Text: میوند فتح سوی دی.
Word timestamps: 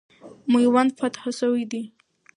میوند 0.51 0.91
فتح 0.99 1.23
سوی 1.39 1.63
دی. 1.71 1.83